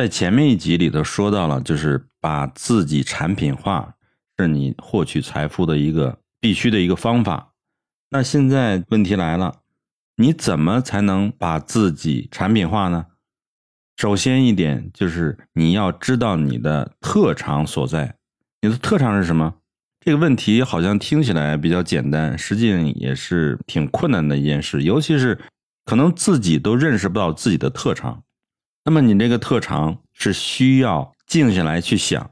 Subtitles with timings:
[0.00, 3.96] 在前面一集里头说到了，就是把自己产品化
[4.38, 7.52] 是你获取财富的一个必须的一个方法。
[8.08, 9.56] 那现在问题来了，
[10.16, 13.08] 你怎么才能把自己产品化呢？
[13.98, 18.16] 首先一点就是你要知道你的特长所在。
[18.62, 19.56] 你的特长是什么？
[20.02, 25.38] 这个问题好像听起来比较简单，实际上也是挺困难的一件事，尤其是
[25.84, 28.22] 可能自己都认识不到自己的特长。
[28.90, 32.28] 那么你这个特长是需要静下来去想。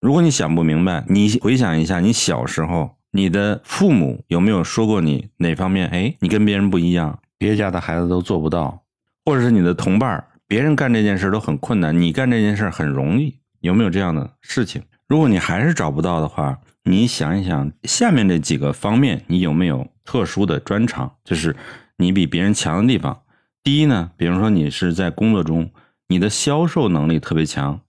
[0.00, 5.88] 如果你想不明白，你回想一下，你小时候，你的父母有没有说过你哪方面？
[5.88, 8.84] 哎，你跟别人不一样，别家的孩子都做不到，
[9.24, 14.80] 或者是你的同伴，别人干这件事都很困难，你干这件事很容易，有没有这样的事情？
[15.08, 21.16] 如果你还是找不到的话，你想一想，下面这几个方面，你有没有特殊的专长？
[21.24, 21.56] 就是
[21.96, 23.22] 你比别人强的地方。
[23.64, 25.68] 第一呢，比如说你是在工作中。
[26.08, 27.80] 你的销售能力特别强，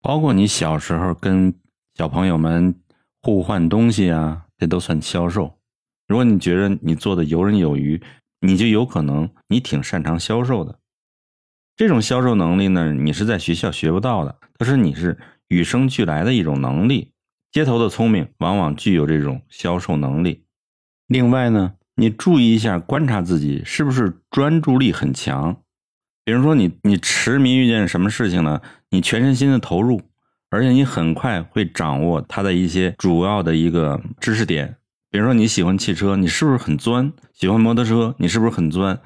[0.00, 1.54] 包括你小时候跟
[1.94, 2.74] 小朋友们
[3.20, 5.58] 互换东西啊，这都算销售。
[6.06, 8.00] 如果你觉得你做的游刃有余，
[8.40, 10.78] 你就有可能你挺擅长销售的。
[11.76, 17.10] 这种销售能力呢，你是在学校学不到的，它是你是与生俱来的一种能力。
[17.50, 20.44] 街头的聪明往往具有这种销售能力。
[21.08, 25.56] 另外呢，你注意一下，观察自己是不是专注力很强。
[26.24, 28.62] 比如说，你你痴迷于一件什么事情呢？
[28.90, 30.00] 你全身心的投入，
[30.50, 34.76] 而且你很快会掌握它的一些主要的一个知识点。
[35.10, 37.12] 比如说，你喜欢汽车，你是不是很钻？
[37.34, 38.98] 喜欢摩托车，你是不是很钻？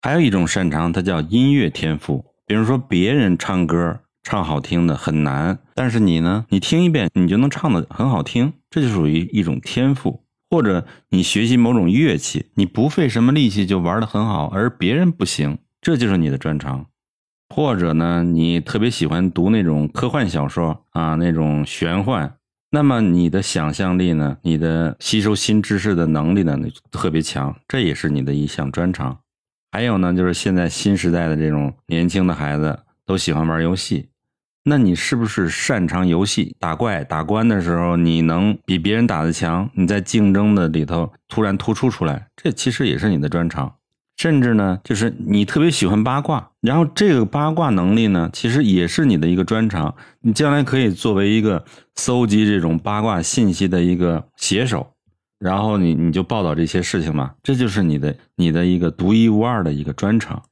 [0.00, 2.24] 还有一种擅长，它叫音乐天赋。
[2.46, 10.22] 比如说，别人唱歌唱好听的很难，但是你呢，你听一遍你就能唱的很好听，这就属于一种天赋。
[10.48, 15.58] 或者你学习某种乐器，你不费什么力气就玩的很好，而别人不行。
[15.88, 16.84] 这就是你的专长，
[17.48, 22.30] 或者呢，你特别喜欢读那种科幻小说啊，那种玄幻，
[22.70, 26.58] 那么你的想象力呢，你的吸收新知识的能力呢，
[26.90, 29.18] 特别强，这也是你的一项专长。
[29.72, 34.10] 还有呢，就是现在新时代的这种年轻的孩子都喜欢玩游戏，
[34.64, 36.54] 那你是不是擅长游戏？
[36.60, 39.70] 打怪打关的时候，你能比别人打的强？
[39.72, 43.74] 你在竞争的里头突然突出出来，这其实也是你的专长。
[44.18, 51.64] 甚至呢，就是你特别喜欢八卦，然后这个八卦能力呢，其实也是你的一个专长，你将来可以作为一个
[51.94, 54.92] 搜集这种八卦信息的一个写手，
[55.38, 60.42] 然后你你就报道这些事情嘛，这就是你的你的一个独一无二的一个专长。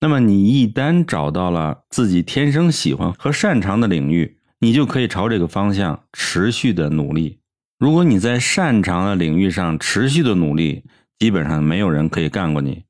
[0.00, 7.40] 那么你一旦找到了自己天生喜欢和擅长的领域，你就可以朝这个方向持续的努力。
[7.78, 10.84] 如果你在擅长的领域上持续的努力，
[11.20, 12.84] 基本上没有人可以干过你。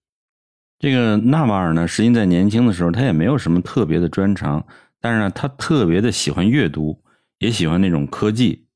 [0.78, 4.64] 这个纳瓦尔呢，实际在年轻的时候，他也没有什么特别的专长，
[5.00, 7.02] 但是呢，他特别的喜欢阅读，
[7.40, 8.66] 也喜欢那种科技，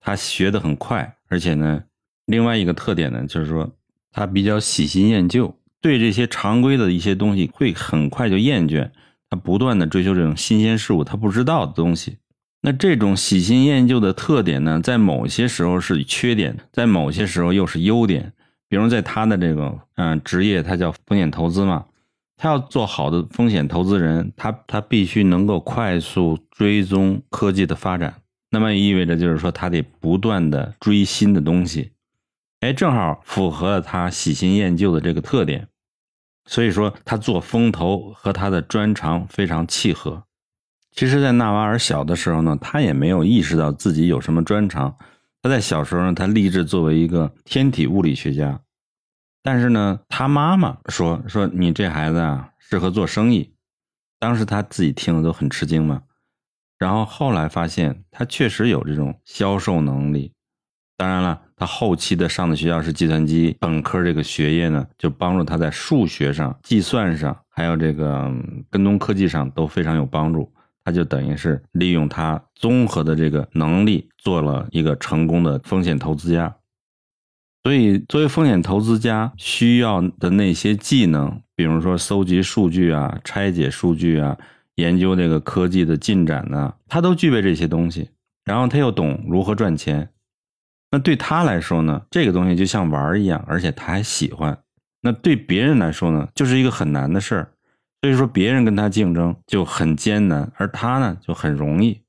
[0.00, 1.84] 他学的很快，而且呢，
[2.24, 3.76] 另外一个特点呢，就是说
[4.10, 8.90] 他比较喜新厌旧，对这些常规的一些东西会很快就厌倦，
[9.28, 12.16] 他不断的追求这种新鲜事物，他不知道的东西。
[12.62, 18.32] 那这种喜新厌旧的特点呢，在某些时候是缺点，在某些时候又是优点。
[18.74, 21.84] 比如在他的这个嗯职业，他叫风险投资嘛，
[22.36, 28.12] 他要做好的风险投资人，他他必须能够快速追踪科技的发展，
[28.50, 31.92] 那么意味着就是说他得不断的追新的东西，
[32.58, 35.68] 哎，正好符合了他喜新厌旧的这个特点，
[36.46, 40.24] 所以说他做风投和他的专长非常契合。
[40.90, 44.96] 其实，在纳瓦尔小的时候呢，他也没有意识到自己有什么专长，
[45.42, 48.60] 他在小时候呢，他立志作为一个天体物理学家。
[49.46, 53.54] 但是呢，他妈妈说说你这孩子啊适合做生意，
[54.18, 56.04] 当时他自己听了都很吃惊嘛。
[56.78, 60.32] 然后后来发现他确实有这种销售能力。
[60.96, 68.32] 当然了，他后期的上的学校是计算机本科这个学业呢，就帮助他在数学上、计算上，还有这个
[68.70, 70.50] 跟踪科技上都非常有帮助。
[70.84, 76.56] 他就等于是利用他综合的这个能力，做了一个成功的风险投资家。
[77.64, 84.36] 所以，作为风险投资家需要的那些技能，比如说搜集数据啊、拆解数据啊、
[84.74, 88.10] 研究这个科技的进展呢，他都具备这些东西。
[88.44, 90.10] 然后他又懂如何赚钱，
[90.90, 94.58] 那对他来说呢，这个东西就像玩儿一样，而且他还喜欢。
[95.00, 97.52] 那对别人来说呢，就是一个很难的事儿。
[98.02, 102.02] 所以说，别人跟他竞争就很艰难，而他呢就很容易。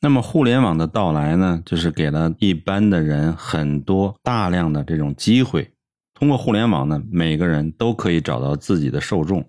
[0.00, 5.72] 那么互联网的到来呢，就是给了一般的人很多大量的这种机会。
[6.14, 9.44] 通过互联网呢，每个人都可以找到自己的受众。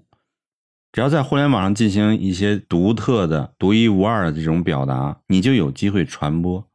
[0.94, 6.66] 只要在互联网上进行一些独特的、独一无二的这种表达，你就有机会传播。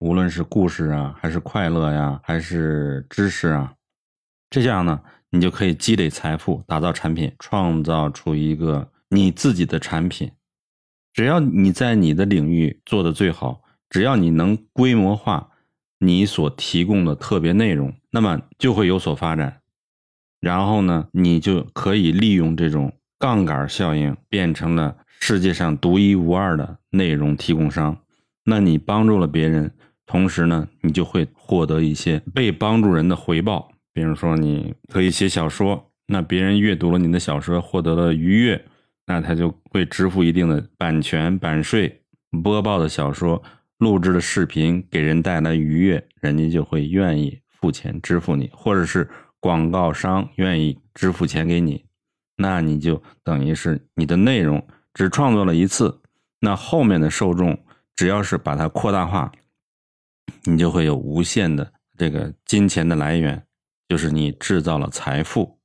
[0.00, 3.74] 无论是故事啊，还是快乐呀，还是知识啊，
[4.50, 5.00] 这样呢，
[5.30, 10.30] 你就可以积累财富，打造产品，创造出一个你自己的产品。
[11.12, 15.50] 只要你在你的领域做的最好，只要你能规模化
[15.98, 19.60] 你所提供的特别内容，那么就会有所发展。
[20.40, 27.98] 然后呢，你就可以利用这种杠杆效应，变成了世界上独一无二的内容提供商。
[28.44, 29.72] 那你帮助了别人。
[30.06, 33.70] 同时呢，你就会获得一些被帮助人的回报。
[33.92, 38.64] 比如说，你可以写小说，那别人阅读了你的小说，获得了愉悦，
[39.10, 42.00] 那他就会支付一定的版权版税。
[42.44, 43.42] 播报的小说、
[43.78, 49.10] 录制的视频给人带来愉悦，人家就会愿意付钱支付你，或者是
[49.40, 51.84] 广告商愿意支付钱给你，
[52.36, 54.64] 那你就等于是你的内容
[54.94, 56.00] 只创作了一次，
[56.38, 57.58] 那后面的受众
[57.96, 59.32] 只要是把它扩大化。
[60.44, 63.44] 你就会有无限的这个金钱的来源，
[63.88, 65.58] 就是你制造了财富。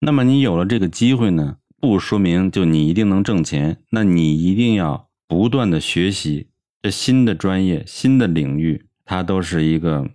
[0.00, 3.78] 那么你有了这个机会呢，不说明就你一定能挣钱。
[3.90, 6.50] 那你一定要不断的学习
[6.82, 10.10] 这新的专业、新的领域，它都是一个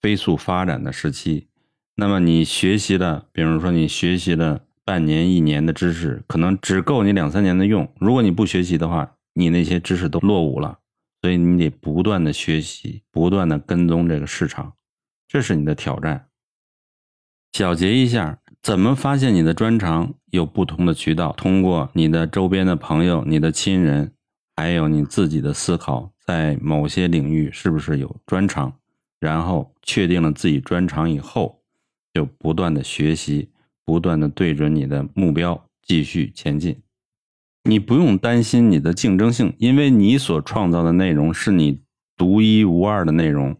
[0.00, 1.48] 飞速发展的时期。
[1.96, 7.92] 那么你学习了，比如说你学习了半年、一年的知识，可能只够你两三年的用。
[7.98, 10.78] 如果你不学习的话，你那些知识都落伍了。
[11.20, 14.72] 所以你得不断的学习，不断的跟踪这个市场，
[15.28, 16.28] 这是你的挑战。
[17.52, 20.14] 小结一下，怎么发现你的专长？
[20.26, 24.12] 有不同的渠道，通过你的周边的朋友、你的亲人，
[24.54, 28.74] 还有你自己的思考，在某些领域是不是有专长？
[29.18, 31.62] 然后确定了自己专长以后，
[32.12, 33.50] 就不断的学习，
[33.84, 36.82] 不断的对准你的目标，继续前进。
[37.64, 41.82] 你不用担心你的竞争性，因为你所创造的内容是你
[42.16, 43.56] 独一无二的内容，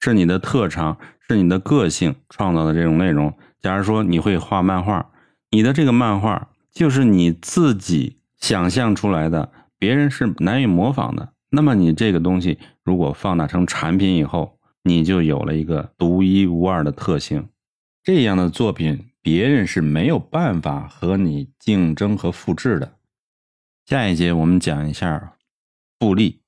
[0.00, 3.34] 是你的特长，是你的个性创造的这种内容。
[3.62, 5.10] 假如说你会画漫画，
[5.50, 11.32] 你的这个漫画就是你自己想象出来的，别人是难以模仿的。
[11.48, 17.48] 那么你这个东西如果放大成产品以后，你就有了一个独一无二的特性。
[18.02, 22.96] 这样的作品，别人是没有办法和你竞争和复制的。
[23.86, 25.34] 下一节我们讲一下
[26.00, 26.41] 复利。